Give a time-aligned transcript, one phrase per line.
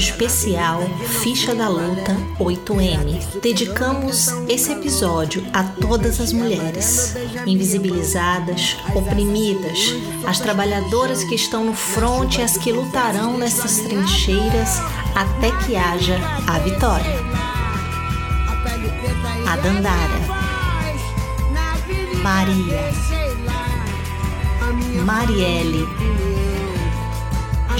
[0.00, 0.80] especial
[1.22, 3.40] Ficha da Luta 8M.
[3.42, 7.14] Dedicamos esse episódio a todas as mulheres
[7.46, 9.94] invisibilizadas, oprimidas,
[10.26, 14.80] as trabalhadoras que estão no fronte e as que lutarão nessas trincheiras
[15.14, 17.20] até que haja a vitória.
[19.46, 20.20] A Dandara,
[22.22, 22.90] Maria,
[25.04, 25.86] Marielle,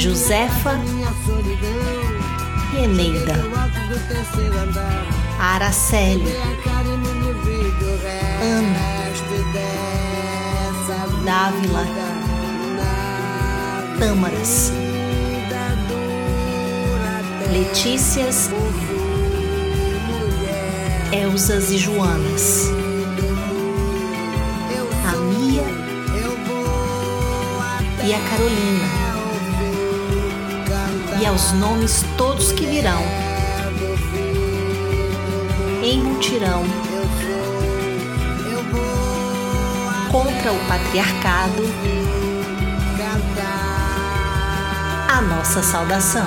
[0.00, 0.80] Josefa
[2.72, 3.34] e Eneida,
[5.38, 6.25] Araceli,
[8.41, 8.80] Ana,
[11.22, 11.86] Dávila,
[13.98, 14.72] Tâmaras,
[17.53, 18.48] Letícias,
[21.12, 22.70] Elzas e Joanas,
[25.06, 25.91] a Mia.
[28.03, 29.00] E a Carolina,
[31.20, 33.02] e aos nomes todos que virão,
[35.82, 36.64] em mutirão,
[40.10, 41.62] contra o patriarcado,
[45.08, 46.26] a nossa saudação.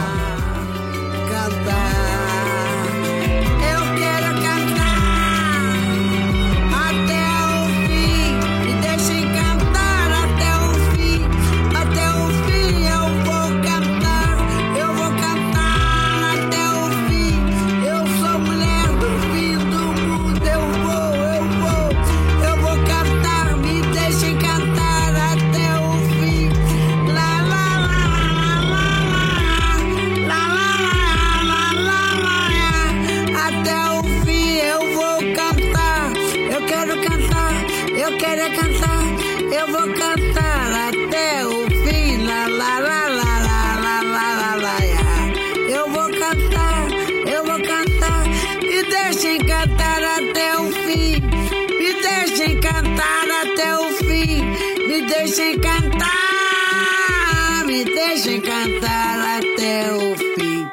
[58.64, 60.66] Cantar até o fim.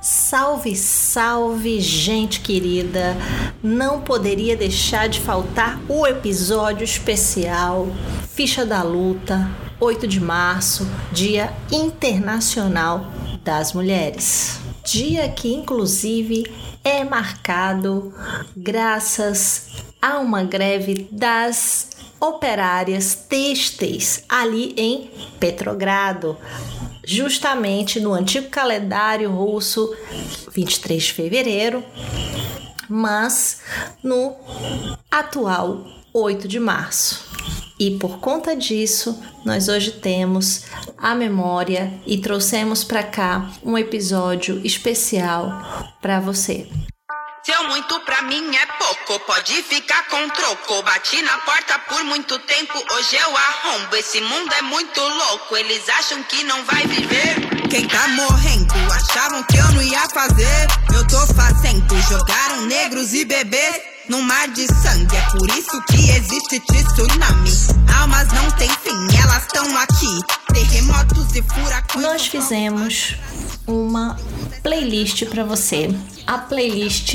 [0.00, 3.14] Salve, salve, gente querida!
[3.62, 7.88] Não poderia deixar de faltar o episódio especial
[8.30, 13.12] Ficha da Luta, 8 de março, Dia Internacional
[13.42, 14.58] das Mulheres.
[14.82, 16.50] Dia que, inclusive,
[16.82, 18.12] é marcado
[18.56, 19.68] graças
[20.00, 21.90] a uma greve das
[22.20, 26.38] operárias têxteis ali em Petrogrado,
[27.06, 29.94] justamente no antigo calendário russo,
[30.52, 31.84] 23 de fevereiro,
[32.88, 33.60] mas
[34.02, 34.34] no
[35.10, 37.24] atual 8 de março.
[37.78, 40.64] E por conta disso, nós hoje temos
[40.96, 46.68] a memória e trouxemos para cá um episódio especial para você.
[47.44, 50.82] Seu muito pra mim é pouco, pode ficar com troco.
[50.82, 53.94] Bati na porta por muito tempo, hoje eu arrombo.
[53.96, 57.68] Esse mundo é muito louco, eles acham que não vai viver.
[57.68, 60.66] Quem tá morrendo, achavam que eu não ia fazer.
[60.94, 65.14] Eu tô fazendo, jogaram negros e bebês no mar de sangue.
[65.14, 67.50] É por isso que existe tsunami.
[68.00, 70.20] Almas não têm fim, elas estão aqui.
[70.50, 72.02] Terremotos e furacões.
[72.06, 73.16] Nós fizemos
[73.66, 74.16] uma
[74.64, 75.94] playlist para você.
[76.26, 77.14] A playlist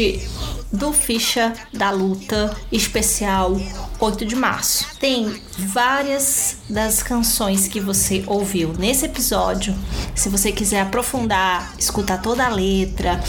[0.71, 3.59] do Ficha da Luta especial
[3.99, 4.85] 8 de março.
[4.99, 9.75] Tem várias das canções que você ouviu nesse episódio.
[10.13, 13.19] Se você quiser aprofundar, escutar toda a letra,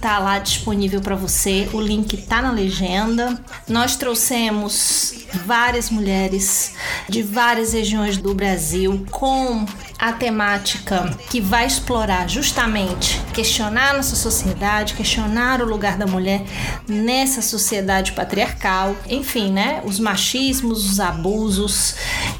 [0.00, 1.68] tá lá disponível para você.
[1.72, 3.40] O link tá na legenda.
[3.68, 5.14] Nós trouxemos
[5.46, 6.74] várias mulheres
[7.08, 9.64] de várias regiões do Brasil com
[9.98, 16.44] a temática que vai explorar justamente questionar nossa sociedade, questionar o lugar da mulher
[16.86, 19.82] nessa sociedade patriarcal, enfim, né?
[19.84, 21.94] Os machismos, os abusos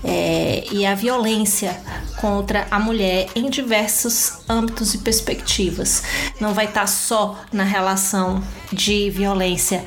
[0.05, 1.81] é, e a violência
[2.21, 6.03] contra a mulher em diversos âmbitos e perspectivas.
[6.41, 8.43] Não vai estar só na relação
[8.73, 9.85] de violência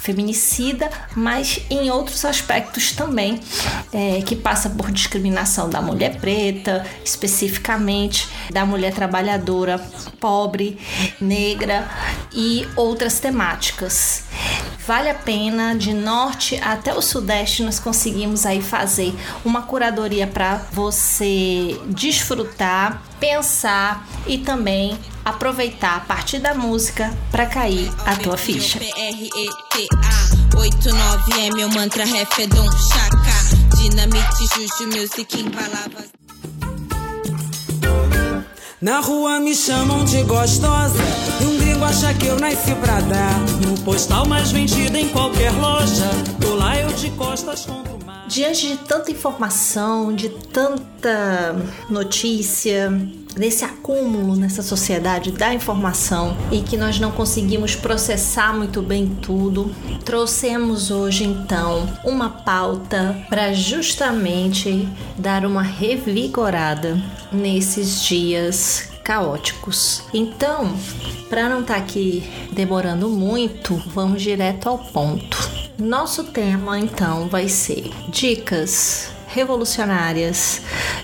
[0.00, 3.40] feminicida, mas em outros aspectos também,
[3.92, 9.78] é, que passa por discriminação da mulher preta, especificamente da mulher trabalhadora
[10.20, 10.78] pobre,
[11.20, 11.88] negra
[12.32, 14.24] e outras temáticas.
[14.86, 19.12] Vale a pena, de norte até o sudeste, nós conseguimos aí fazer
[19.44, 27.92] uma curadoria para você desfrutar, pensar e também aproveitar a partir da música para cair
[28.06, 28.78] a tua ficha.
[28.78, 33.76] P-R-E-T-A 89 é meu mantra, ré, fedon, chaca.
[33.76, 36.06] De Dinamite, Juju, Music em palavras.
[38.80, 41.02] Na rua me chamam de gostosa
[41.40, 45.50] E um gringo acha que eu nasci pra dar No postal mais vendido em qualquer
[45.52, 46.04] loja
[46.38, 51.56] Tô lá eu de costas compro mais Diante de tanta informação, de tanta
[51.88, 52.92] notícia,
[53.36, 59.70] desse acúmulo nessa sociedade da informação e que nós não conseguimos processar muito bem tudo,
[60.04, 64.88] trouxemos hoje então uma pauta para justamente
[65.18, 67.00] dar uma revigorada
[67.30, 70.02] nesses dias caóticos.
[70.12, 70.76] Então,
[71.28, 75.38] para não estar tá aqui demorando muito, vamos direto ao ponto.
[75.78, 80.62] Nosso tema então vai ser dicas revolucionárias,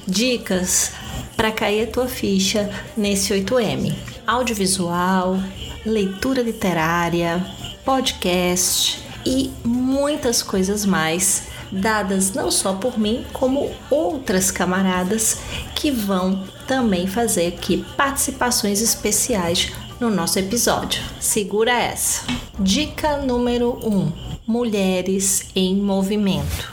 [0.09, 0.93] dicas
[1.37, 3.95] para cair a tua ficha nesse 8M.
[4.27, 5.39] Audiovisual,
[5.85, 7.45] leitura literária,
[7.85, 15.39] podcast e muitas coisas mais dadas não só por mim, como outras camaradas
[15.75, 21.03] que vão também fazer aqui participações especiais no nosso episódio.
[21.21, 22.25] Segura essa.
[22.59, 24.13] Dica número 1: um,
[24.47, 26.73] Mulheres em movimento.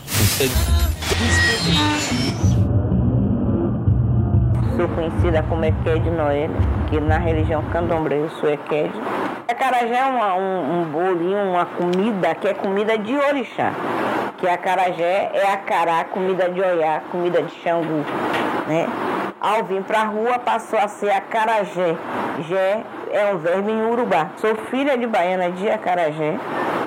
[4.88, 6.50] Conhecida como Eked Noel,
[6.90, 8.92] que na religião candomblé eu sou Eked.
[9.48, 13.74] Acarajé é um, um bolinho, uma comida que é comida de orixá.
[14.38, 18.06] Que acarajé é acará, comida de oiá, comida de xangu,
[18.68, 18.88] né?
[19.42, 21.96] Ao vir para a rua passou a ser acarajé.
[22.48, 24.28] Jé é um verbo em urubá.
[24.38, 26.38] Sou filha de baiana de acarajé.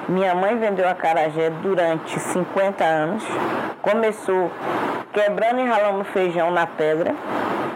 [0.09, 3.25] Minha mãe vendeu acarajé durante 50 anos.
[3.83, 4.51] Começou
[5.13, 7.15] quebrando e ralando feijão na pedra.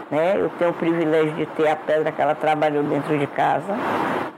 [0.09, 0.35] Né?
[0.37, 3.75] Eu tenho o privilégio de ter a pedra que ela trabalhou dentro de casa.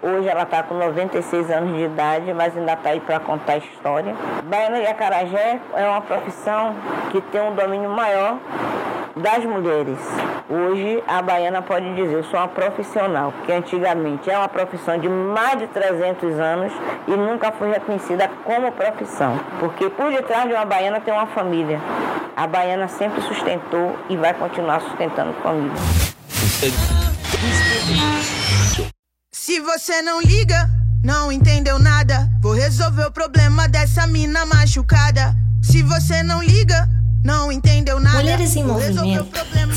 [0.02, 3.58] Hoje ela está com 96 anos de idade, mas ainda está aí para contar a
[3.58, 4.16] história.
[4.46, 6.74] Baiana e acarajé é uma profissão
[7.12, 8.38] que tem um domínio maior
[9.20, 9.98] das mulheres.
[10.50, 15.60] Hoje a baiana pode dizer, sou uma profissional, que antigamente é uma profissão de mais
[15.60, 16.74] de 300 anos
[17.08, 21.80] e nunca foi reconhecida como profissão, porque por detrás de uma baiana tem uma família.
[22.36, 25.76] A baiana sempre sustentou e vai continuar sustentando família.
[29.32, 30.70] Se você não liga,
[31.04, 35.36] não entendeu nada, vou resolver o problema dessa mina machucada.
[35.62, 36.88] Se você não liga,
[37.24, 38.18] não entendeu nada.
[38.18, 39.28] Mulheres em Movimento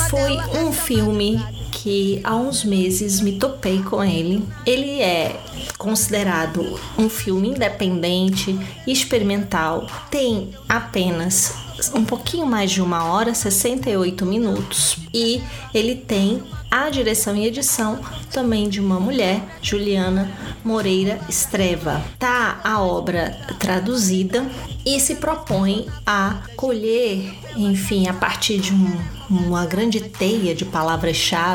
[0.08, 1.40] foi um filme
[1.70, 4.46] que há uns meses me topei com ele.
[4.64, 5.40] Ele é
[5.76, 8.56] considerado um filme independente,
[8.86, 11.54] experimental, tem apenas
[11.94, 15.42] um pouquinho mais de uma hora, 68 minutos, e
[15.74, 16.40] ele tem
[16.72, 18.00] a direção e edição
[18.32, 20.32] também de uma mulher, Juliana
[20.64, 22.02] Moreira Estreva.
[22.18, 24.46] Tá a obra traduzida
[24.86, 28.90] e se propõe a colher, enfim, a partir de um,
[29.40, 31.52] uma grande teia de palavras-chave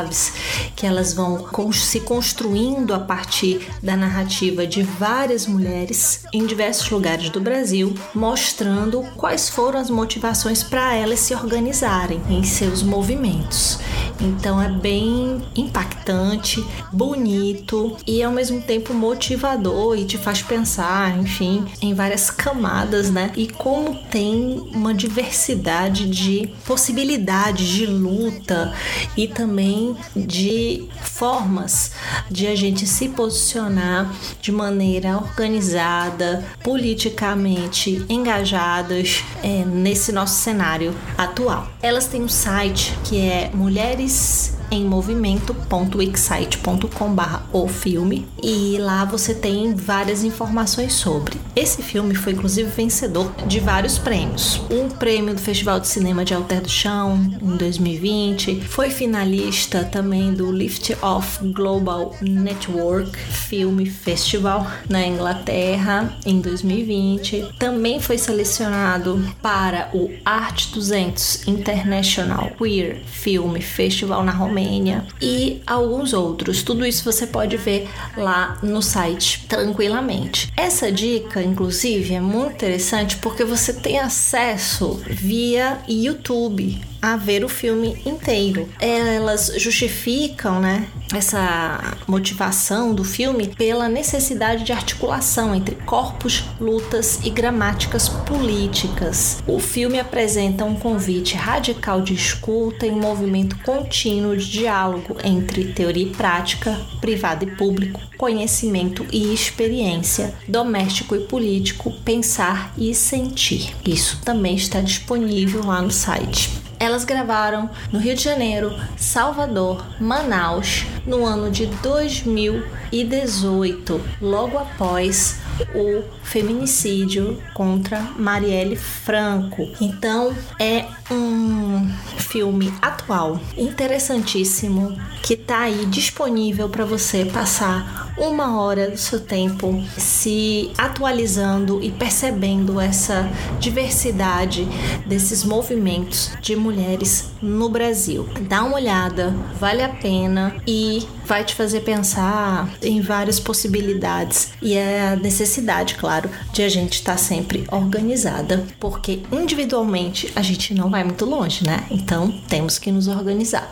[0.76, 7.30] que elas vão se construindo a partir da narrativa de várias mulheres em diversos lugares
[7.30, 13.78] do Brasil, mostrando quais foram as motivações para elas se organizarem em seus movimentos.
[14.20, 21.64] Então é bem impactante, bonito e ao mesmo tempo motivador e te faz pensar, enfim,
[21.80, 23.30] em várias camadas, né?
[23.36, 28.74] E como tem uma diversidade de possibilidades de luta
[29.16, 31.92] e também de formas
[32.30, 41.68] de a gente se posicionar de maneira organizada, politicamente engajadas é, nesse nosso cenário atual.
[41.82, 47.08] Elas têm um site que é Mulheres em movimento.wixsite.com
[47.52, 51.40] o filme e lá você tem várias informações sobre.
[51.56, 54.60] Esse filme foi inclusive vencedor de vários prêmios.
[54.70, 60.34] Um prêmio do Festival de Cinema de Alter do Chão em 2020, foi finalista também
[60.34, 67.54] do Lift Off Global Network Film Festival na Inglaterra em 2020.
[67.58, 75.62] Também foi selecionado para o Art 200 International Queer Film Festival na Romênia Romênia e
[75.66, 76.62] alguns outros.
[76.62, 80.52] Tudo isso você pode ver lá no site tranquilamente.
[80.56, 87.48] Essa dica, inclusive, é muito interessante porque você tem acesso via YouTube a ver o
[87.48, 88.68] filme inteiro.
[88.80, 97.30] Elas justificam, né, essa motivação do filme pela necessidade de articulação entre corpos, lutas e
[97.30, 99.42] gramáticas políticas.
[99.46, 105.72] O filme apresenta um convite radical de escuta e um movimento contínuo de diálogo entre
[105.72, 113.74] teoria e prática, privado e público, conhecimento e experiência, doméstico e político, pensar e sentir.
[113.84, 116.67] Isso também está disponível lá no site.
[116.80, 125.40] Elas gravaram no Rio de Janeiro, Salvador, Manaus, no ano de 2018, logo após
[125.74, 129.68] o feminicídio contra Marielle Franco.
[129.80, 138.90] Então é um filme atual, interessantíssimo, que tá aí disponível para você passar uma hora
[138.90, 144.66] do seu tempo se atualizando e percebendo essa diversidade
[145.06, 148.28] desses movimentos de mulheres no Brasil.
[148.42, 154.74] Dá uma olhada, vale a pena e vai te fazer pensar em várias possibilidades e
[154.74, 155.47] é a necessidade,
[155.96, 161.64] claro, de a gente estar sempre organizada, porque individualmente a gente não vai muito longe,
[161.64, 161.86] né?
[161.90, 163.70] Então temos que nos organizar.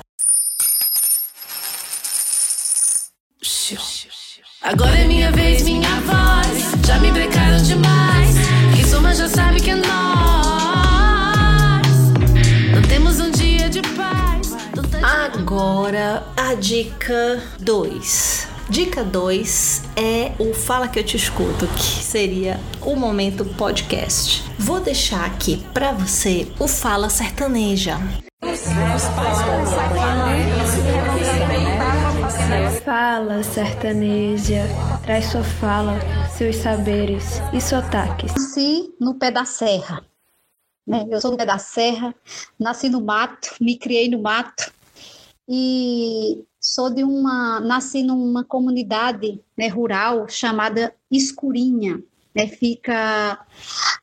[4.63, 6.87] Agora é minha vez, minha voz.
[6.87, 8.35] Já me brecaram demais.
[8.75, 9.87] Quem soma já sabe que é nós.
[12.75, 14.51] Não temos um dia de paz.
[14.91, 14.99] Tá
[15.35, 18.46] Agora a dica 2.
[18.69, 24.43] Dica 2 é o Fala que eu te escuto, que seria o momento podcast.
[24.59, 27.97] Vou deixar aqui para você o Fala Sertaneja.
[32.85, 34.65] Fala, sertaneja,
[35.05, 35.99] traz sua fala,
[36.37, 38.33] seus saberes e sotaques.
[38.33, 40.05] nasci no pé da serra.
[40.85, 41.07] Né?
[41.09, 42.13] Eu sou do pé da serra,
[42.59, 44.73] nasci no mato, me criei no mato
[45.49, 52.03] e sou de uma, nasci numa comunidade né, rural chamada Escurinha.
[52.35, 52.49] Né?
[52.49, 53.47] Fica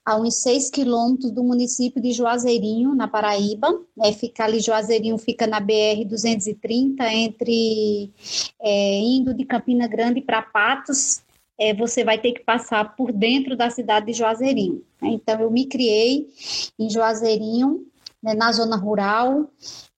[0.05, 3.69] a uns seis quilômetros do município de Juazeirinho, na Paraíba.
[3.97, 4.13] Né?
[4.13, 8.09] Fica ali, Juazeirinho fica na BR 230, entre
[8.61, 11.21] é, indo de Campina Grande para Patos,
[11.59, 14.81] é, você vai ter que passar por dentro da cidade de Juazeirinho.
[15.01, 15.09] né?
[15.09, 16.29] Então, eu me criei
[16.79, 17.85] em Juazeirinho,
[18.23, 19.49] né, na zona rural,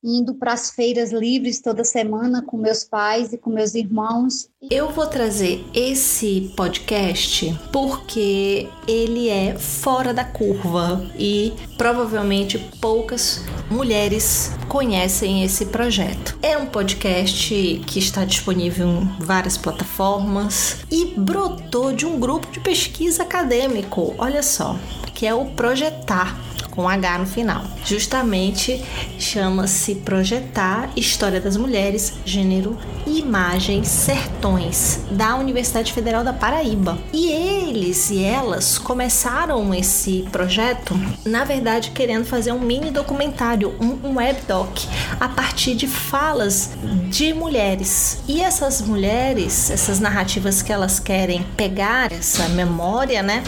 [0.04, 4.50] indo para as feiras livres toda semana com meus pais e com meus irmãos.
[4.70, 14.52] Eu vou trazer esse podcast porque ele é fora da curva e provavelmente poucas mulheres
[14.68, 16.38] conhecem esse projeto.
[16.42, 22.60] É um podcast que está disponível em várias plataformas e brotou de um grupo de
[22.60, 24.78] pesquisa acadêmico, olha só,
[25.14, 27.64] que é o Projetar com H no final.
[27.84, 28.84] Justamente
[29.18, 32.78] chama-se Projetar História das Mulheres, Gênero
[33.08, 36.98] e Imagens Sertões, da Universidade Federal da Paraíba.
[37.14, 40.94] E eles e elas começaram esse projeto,
[41.26, 44.88] na verdade, querendo fazer um mini documentário, um, um webdoc,
[45.20, 46.72] a partir de falas
[47.10, 48.20] de mulheres.
[48.28, 53.44] E essas mulheres, essas narrativas que elas querem pegar, essa memória, né?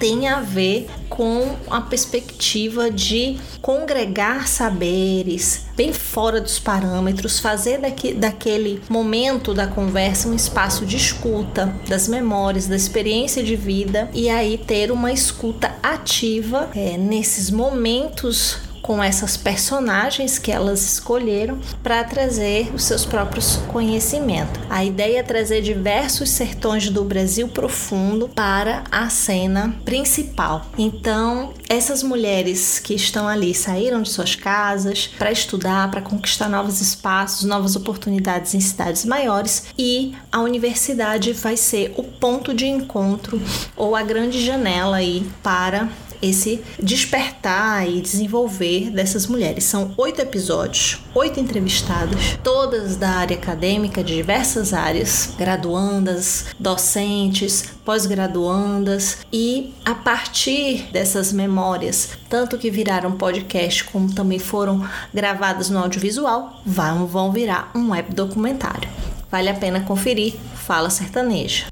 [0.00, 8.14] tem a ver com a perspectiva de congregar saberes bem fora dos parâmetros, fazer daqui,
[8.14, 14.28] daquele momento da conversa um espaço de escuta das memórias, da experiência de vida e
[14.28, 22.02] aí ter uma escuta ativa é, nesses momentos com essas personagens que elas escolheram para
[22.04, 24.60] trazer os seus próprios conhecimentos.
[24.68, 30.66] A ideia é trazer diversos sertões do Brasil profundo para a cena principal.
[30.78, 36.80] Então, essas mulheres que estão ali saíram de suas casas para estudar, para conquistar novos
[36.80, 43.40] espaços, novas oportunidades em cidades maiores e a universidade vai ser o ponto de encontro
[43.76, 45.88] ou a grande janela aí para
[46.22, 49.64] esse despertar e desenvolver dessas mulheres.
[49.64, 59.18] São oito episódios, oito entrevistadas, todas da área acadêmica, de diversas áreas, graduandas, docentes, pós-graduandas,
[59.32, 66.60] e a partir dessas memórias, tanto que viraram podcast como também foram gravadas no audiovisual,
[66.64, 68.88] vão, vão virar um web documentário.
[69.30, 70.34] Vale a pena conferir.
[70.54, 71.66] Fala Sertaneja.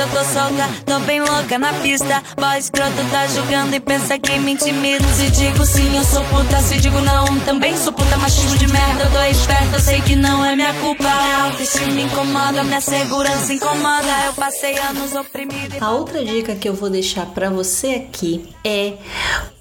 [0.00, 2.22] Eu tô solta, tô bem louca na pista.
[2.36, 5.04] Boy escroto tá julgando e pensa que me intimida.
[5.08, 6.58] Se digo sim, eu sou puta.
[6.62, 8.16] Se digo não, também sou puta.
[8.16, 9.76] Machismo de merda, eu tô esperta.
[9.76, 11.06] Eu sei que não é minha culpa.
[11.06, 14.08] A autoestima incomoda, minha segurança incomoda.
[14.26, 15.76] Eu passei anos oprimido.
[15.80, 18.94] A outra dica que eu vou deixar para você aqui é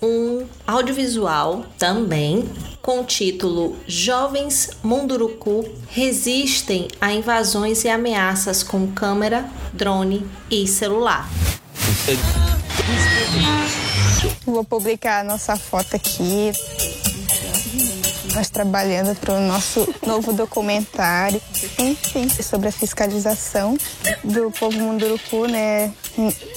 [0.01, 2.47] um audiovisual também
[2.79, 11.27] com o título Jovens Munduruku resistem a invasões e ameaças com câmera, drone e celular.
[14.45, 16.51] Vou publicar a nossa foto aqui.
[18.33, 21.41] Nós trabalhando para o nosso novo documentário,
[21.77, 23.77] enfim, sobre a fiscalização
[24.23, 25.91] do povo munduruku, né,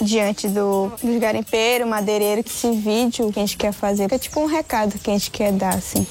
[0.01, 4.41] diante do, dos garimpeiros, madeireiro, que esse vídeo que a gente quer fazer é tipo
[4.41, 6.07] um recado que a gente quer dar, assim.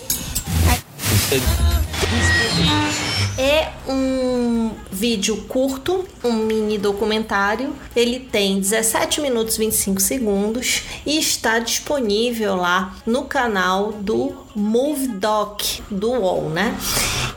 [3.37, 4.71] É um
[5.01, 7.74] vídeo curto, um mini documentário.
[7.96, 15.08] Ele tem 17 minutos e 25 segundos e está disponível lá no canal do Move
[15.08, 16.77] Doc do UOL, né?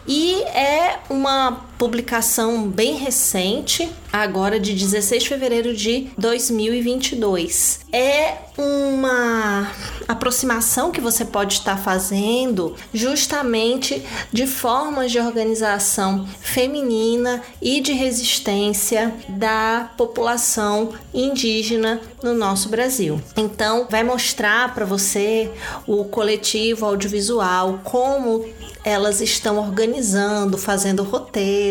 [0.06, 7.80] E é uma publicação bem recente, agora de 16 de fevereiro de 2022.
[7.92, 9.70] É uma
[10.08, 19.12] aproximação que você pode estar fazendo justamente de formas de organização feminina e de resistência
[19.28, 23.20] da população indígena no nosso Brasil.
[23.36, 25.50] Então, vai mostrar para você
[25.86, 28.46] o coletivo audiovisual, como
[28.84, 31.02] elas estão organizando, fazendo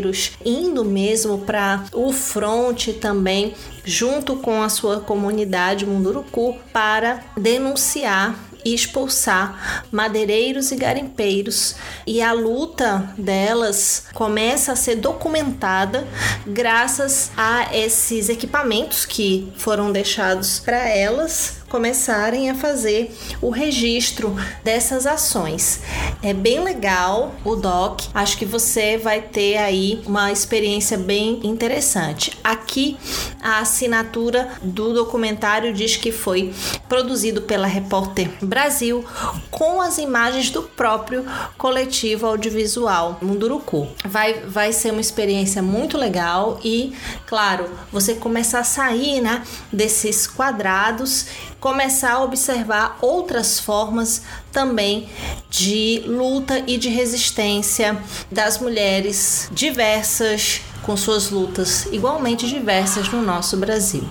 [0.03, 3.53] roteiros, indo mesmo para o front também,
[3.86, 11.75] junto com a sua comunidade Munduruku, para denunciar e expulsar madeireiros e garimpeiros.
[12.07, 16.07] E a luta delas começa a ser documentada
[16.48, 23.12] graças a esses equipamentos que foram deixados para elas começarem a fazer
[23.42, 25.82] o registro dessas ações.
[26.22, 32.38] É bem legal o doc, acho que você vai ter aí uma experiência bem interessante.
[32.44, 32.96] Aqui
[33.42, 36.53] a assinatura do documentário diz que foi
[36.88, 39.03] produzido pela Repórter Brasil
[39.50, 41.25] com as imagens do próprio
[41.58, 43.88] coletivo audiovisual Munduruku.
[44.05, 46.94] Vai, vai ser uma experiência muito legal e,
[47.25, 51.25] claro, você começar a sair né, desses quadrados
[51.64, 55.08] começar a observar outras formas também
[55.50, 57.98] de luta e de resistência
[58.30, 64.04] das mulheres diversas, com suas lutas igualmente diversas no nosso Brasil.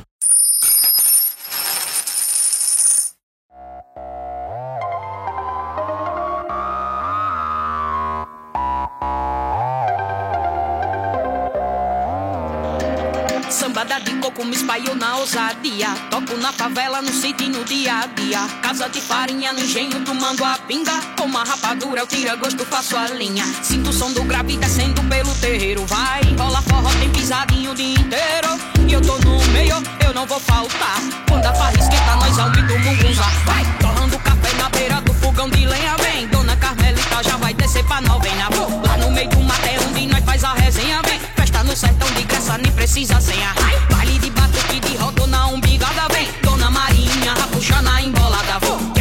[13.53, 15.88] Sambada de coco me espalhou na ousadia.
[16.11, 18.49] Toco na favela, no sítio no dia a dia.
[18.62, 20.93] Casa de farinha no engenho, tomando a pinga.
[21.19, 23.45] Com uma rapadura, eu tira gosto, faço a linha.
[23.62, 25.85] Sinto o som do grave descendo pelo terreiro.
[25.85, 28.59] Vai, rola forró, tem pisadinho o dia inteiro.
[28.88, 31.01] E eu tô no meio, eu não vou faltar.
[31.29, 33.23] Quando a farra esquenta, nós aumenta o mungunza.
[33.45, 35.95] Vai, torrando café na beira do fogão de lenha.
[35.99, 38.49] Vem, dona Carmelita já vai descer pra novena.
[38.51, 41.03] Vou lá no meio do mato é onde nós faz a resenha.
[41.03, 41.21] Vem,
[41.64, 43.55] no sertão de graça, nem precisa senha.
[43.90, 46.09] Baile de batuque de rodona umbigada.
[46.12, 48.59] Vem, dona Marinha, puxa na embolada.
[48.61, 48.91] Vou,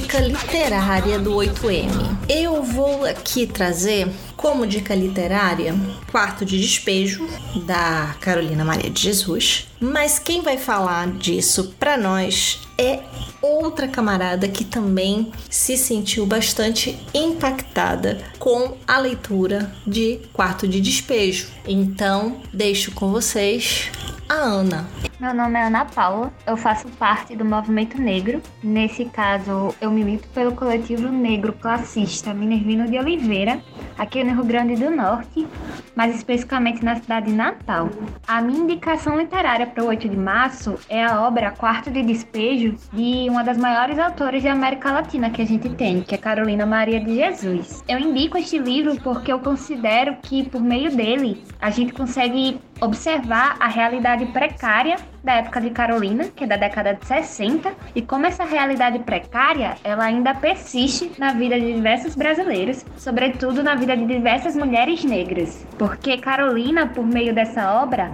[0.00, 2.18] dica literária do 8M.
[2.28, 4.06] Eu vou aqui trazer
[4.36, 5.74] como dica literária
[6.12, 7.26] Quarto de Despejo,
[7.64, 9.68] da Carolina Maria de Jesus.
[9.80, 13.00] Mas quem vai falar disso para nós é
[13.40, 21.46] outra camarada que também se sentiu bastante impactada com a leitura de Quarto de Despejo.
[21.66, 23.90] Então, deixo com vocês
[24.28, 24.86] a Ana.
[25.18, 28.42] Meu nome é Ana Paula, eu faço parte do movimento negro.
[28.62, 33.58] Nesse caso, eu milito pelo coletivo negro classista Minervino de Oliveira,
[33.96, 35.46] aqui no Rio Grande do Norte,
[35.94, 37.88] mais especificamente na cidade de Natal.
[38.28, 42.76] A minha indicação literária para o 8 de março é a obra Quarto de Despejo
[42.92, 46.66] de uma das maiores autoras de América Latina que a gente tem, que é Carolina
[46.66, 47.82] Maria de Jesus.
[47.88, 53.56] Eu indico este livro porque eu considero que por meio dele a gente consegue observar
[53.58, 58.26] a realidade precária da época de Carolina, que é da década de 60, e como
[58.26, 64.06] essa realidade precária, ela ainda persiste na vida de diversos brasileiros, sobretudo na vida de
[64.06, 65.66] diversas mulheres negras.
[65.76, 68.10] Porque Carolina, por meio dessa obra,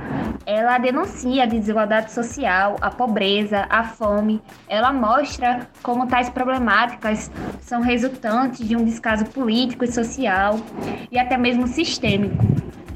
[0.46, 4.40] ela denuncia a desigualdade social, a pobreza, a fome.
[4.66, 10.58] Ela mostra como tais problemáticas são resultantes de um descaso político e social
[11.10, 12.42] e até mesmo sistêmico.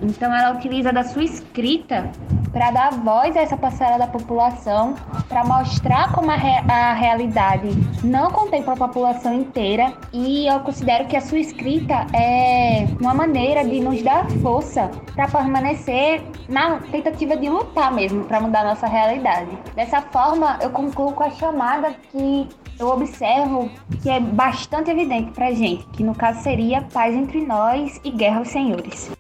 [0.03, 2.11] Então ela utiliza da sua escrita
[2.53, 4.95] para dar voz a essa parcela da população,
[5.29, 7.69] para mostrar como a, re a realidade
[8.03, 13.65] não contempla a população inteira e eu considero que a sua escrita é uma maneira
[13.65, 19.51] de nos dar força para permanecer na tentativa de lutar mesmo para mudar nossa realidade.
[19.75, 23.71] Dessa forma, eu concluo com a chamada que eu observo
[24.03, 28.39] que é bastante evidente para gente, que no caso seria paz entre nós e guerra
[28.39, 29.16] aos senhores.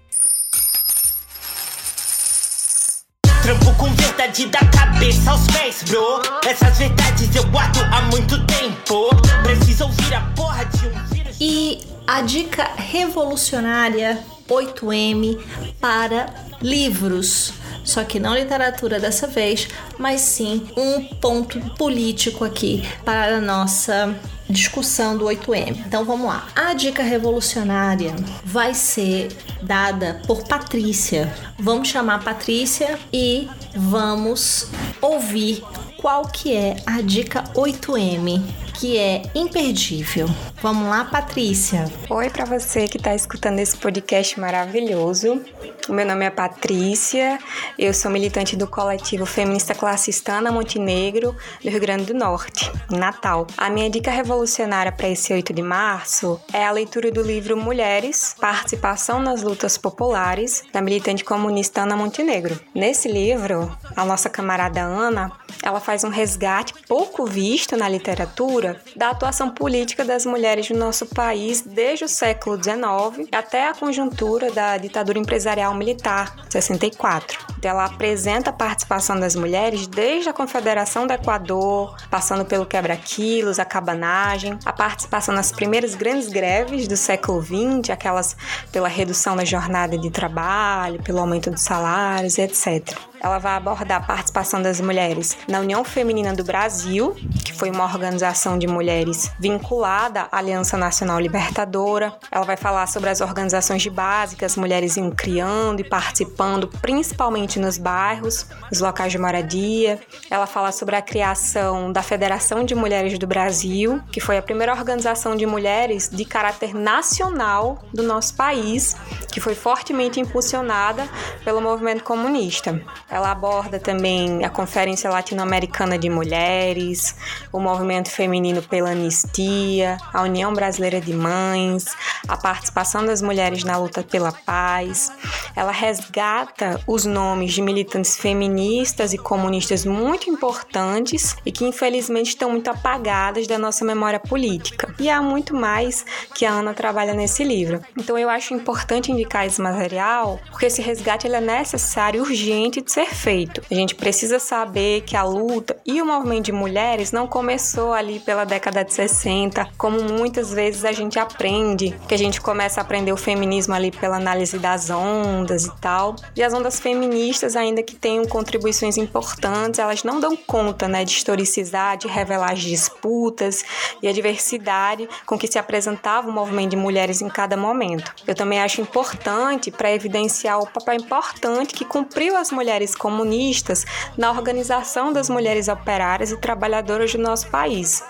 [4.26, 6.22] Verdade da cabeça aos pés, bro.
[6.44, 9.08] Essas verdades eu guardo há muito tempo.
[9.42, 11.36] Preciso ouvir a porra de um vírus.
[11.40, 15.38] E a dica revolucionária 8M
[15.80, 16.26] para
[16.60, 17.52] livros.
[17.87, 24.14] Só que não literatura dessa vez, mas sim um ponto político aqui para a nossa
[24.51, 25.85] discussão do 8M.
[25.87, 26.49] Então vamos lá.
[26.55, 29.29] A dica revolucionária vai ser
[29.62, 31.33] dada por Patrícia.
[31.59, 34.68] Vamos chamar Patrícia e vamos
[35.01, 35.62] ouvir
[35.96, 38.42] qual que é a dica 8M,
[38.76, 40.28] que é imperdível.
[40.60, 41.90] Vamos lá, Patrícia.
[42.10, 45.42] Oi para você que está escutando esse podcast maravilhoso.
[45.88, 47.38] Meu nome é Patrícia,
[47.78, 52.98] eu sou militante do coletivo feminista classista Ana Montenegro, do Rio Grande do Norte, em
[52.98, 53.46] Natal.
[53.56, 58.34] A minha dica revolucionária para esse 8 de março é a leitura do livro Mulheres,
[58.40, 62.58] Participação nas Lutas Populares, da militante comunista Ana Montenegro.
[62.74, 65.30] Nesse livro, a nossa camarada Ana,
[65.62, 71.07] ela faz um resgate pouco visto na literatura da atuação política das mulheres no nosso
[71.07, 77.46] país desde o século XIX até a conjuntura da ditadura empresarial militar, 64.
[77.59, 83.59] Então, ela apresenta a participação das mulheres desde a Confederação do Equador, passando pelo quebra-quilos,
[83.59, 88.37] a cabanagem, a participação nas primeiras grandes greves do século XX, aquelas
[88.70, 92.96] pela redução da jornada de trabalho, pelo aumento dos salários, etc.
[93.20, 97.85] Ela vai abordar a participação das mulheres na União Feminina do Brasil, que foi uma
[97.85, 102.16] organização de mulheres vinculada à Aliança Nacional Libertadora.
[102.31, 106.68] Ela vai falar sobre as organizações de base que as mulheres iam criando e participando,
[106.81, 109.98] principalmente nos bairros, nos locais de moradia.
[110.31, 114.72] Ela fala sobre a criação da Federação de Mulheres do Brasil, que foi a primeira
[114.72, 118.96] organização de mulheres de caráter nacional do nosso país,
[119.33, 121.09] que foi fortemente impulsionada
[121.44, 122.81] pelo movimento comunista.
[123.08, 127.14] Ela aborda também a Conferência Latino-Americana de Mulheres,
[127.52, 131.86] o movimento feminino pela anistia, a União Brasileira de Mães,
[132.26, 135.12] a participação das mulheres na luta pela paz.
[135.54, 142.50] Ela resgata os nomes de militantes feministas e comunistas muito importantes e que infelizmente estão
[142.50, 144.92] muito apagadas da nossa memória política.
[144.98, 147.80] E há muito mais que a Ana trabalha nesse livro.
[147.96, 152.90] Então eu acho importante indicar esse material porque esse resgate ele é necessário, urgente de
[152.96, 153.61] ser feito.
[153.70, 158.18] A gente precisa saber que a luta e o movimento de mulheres não começou ali
[158.20, 162.82] pela década de 60, como muitas vezes a gente aprende, que a gente começa a
[162.82, 166.16] aprender o feminismo ali pela análise das ondas e tal.
[166.35, 171.12] E as ondas feministas, ainda que tenham contribuições importantes, elas não dão conta, né, de
[171.12, 173.62] historicizar, de revelar as disputas
[174.02, 178.11] e a diversidade com que se apresentava o movimento de mulheres em cada momento.
[178.26, 183.85] Eu também acho importante para evidenciar o papel importante que cumpriu as mulheres comunistas
[184.16, 188.05] na organização das mulheres operárias e trabalhadoras do nosso país.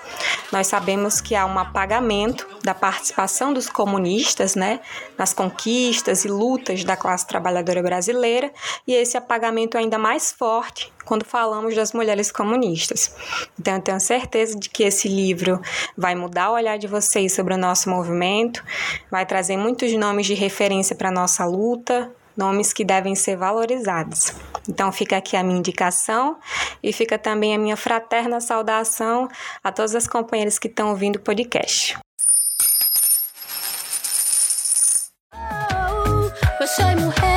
[0.53, 4.81] Nós sabemos que há um apagamento da participação dos comunistas, né,
[5.17, 8.53] nas conquistas e lutas da classe trabalhadora brasileira,
[8.87, 13.15] e esse apagamento é ainda mais forte quando falamos das mulheres comunistas.
[13.59, 15.61] Então, eu tenho certeza de que esse livro
[15.97, 18.63] vai mudar o olhar de vocês sobre o nosso movimento,
[19.11, 24.33] vai trazer muitos nomes de referência para a nossa luta, nomes que devem ser valorizados.
[24.69, 26.37] Então fica aqui a minha indicação
[26.83, 29.29] e fica também a minha fraterna saudação
[29.63, 31.97] a todas as companheiras que estão ouvindo o podcast.
[36.79, 37.36] Yo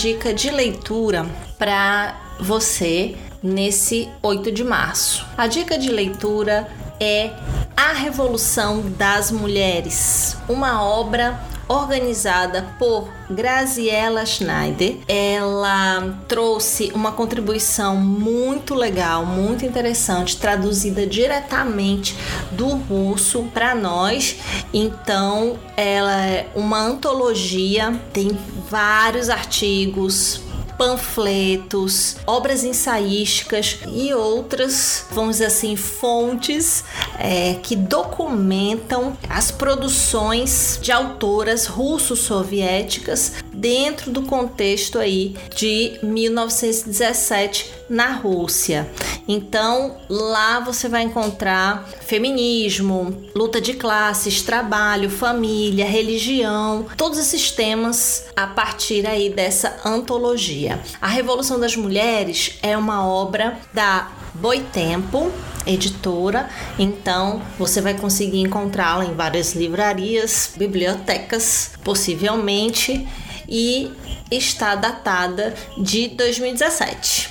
[0.00, 1.26] dica de leitura
[1.58, 5.26] para você nesse 8 de março.
[5.36, 6.66] A dica de leitura
[6.98, 7.30] é
[7.76, 11.38] A Revolução das Mulheres, uma obra
[11.70, 14.96] organizada por Graziella Schneider.
[15.06, 22.16] Ela trouxe uma contribuição muito legal, muito interessante, traduzida diretamente
[22.50, 24.36] do russo para nós.
[24.74, 28.36] Então, ela é uma antologia, tem
[28.68, 30.42] vários artigos,
[30.80, 36.84] panfletos, obras ensaísticas e outras, vamos dizer assim, fontes
[37.18, 48.12] é, que documentam as produções de autoras russo-soviéticas dentro do contexto aí de 1917 na
[48.14, 48.88] Rússia.
[49.28, 58.26] Então, lá você vai encontrar feminismo, luta de classes, trabalho, família, religião, todos esses temas
[58.34, 60.80] a partir aí dessa antologia.
[61.00, 65.30] A Revolução das Mulheres é uma obra da Boitempo,
[65.66, 73.06] editora, então você vai conseguir encontrá-la em várias livrarias, bibliotecas, possivelmente,
[73.50, 73.90] e
[74.30, 77.30] está datada de 2017.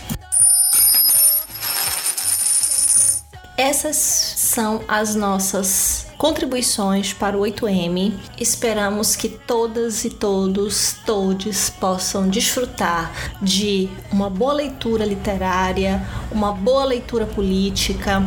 [3.57, 8.13] Essas são as nossas contribuições para o 8M.
[8.39, 16.83] Esperamos que todas e todos, todes possam desfrutar de uma boa leitura literária, uma boa
[16.83, 18.21] leitura política,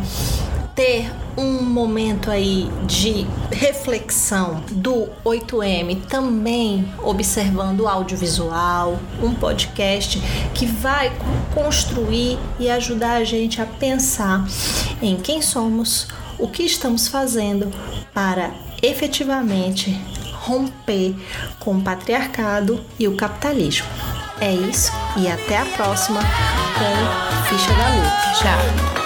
[0.75, 10.21] ter um momento aí de reflexão do 8M, também observando o audiovisual, um podcast
[10.55, 11.13] que vai
[11.55, 14.47] construir e ajudar a gente a pensar
[15.01, 16.09] em quem somos,
[16.39, 17.71] o que estamos fazendo
[18.13, 18.51] para
[18.83, 19.99] efetivamente
[20.33, 21.15] romper
[21.61, 23.87] com o patriarcado e o capitalismo.
[24.41, 28.33] É isso e até a próxima com Ficha da Luta.
[28.41, 29.02] Tchau!